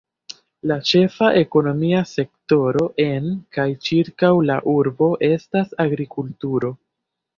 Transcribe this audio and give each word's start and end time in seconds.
La 0.69 0.75
ĉefa 0.91 1.27
ekonomia 1.41 1.99
sektoro 2.11 2.85
en 3.05 3.29
kaj 3.57 3.67
ĉirkaŭ 3.89 4.33
la 4.51 4.57
urbo 4.75 5.11
estas 5.29 5.77
agrikulturo. 5.85 6.73